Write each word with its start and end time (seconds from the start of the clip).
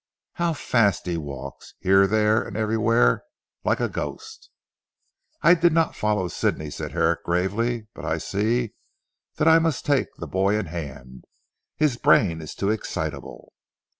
"How 0.41 0.53
fast 0.53 1.05
he 1.05 1.15
walks. 1.15 1.75
Here, 1.79 2.07
there, 2.07 2.41
and 2.41 2.57
everywhere, 2.57 3.23
like 3.63 3.79
a 3.79 3.87
ghost!" 3.87 4.49
"I 5.43 5.53
did 5.53 5.73
not 5.73 5.95
follow 5.95 6.27
Sidney," 6.27 6.71
said 6.71 6.93
Herrick 6.93 7.23
gravely, 7.23 7.85
"but 7.93 8.03
I 8.03 8.17
see 8.17 8.73
that 9.35 9.47
I 9.47 9.59
must 9.59 9.85
take 9.85 10.07
the 10.17 10.25
boy 10.25 10.57
in 10.57 10.65
hand. 10.65 11.25
His 11.75 11.97
brain 11.97 12.41
is 12.41 12.55
too 12.55 12.71
excitable." 12.71 13.53